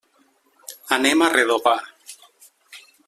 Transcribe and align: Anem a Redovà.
Anem 0.97 1.21
a 1.25 1.29
Redovà. 1.35 1.75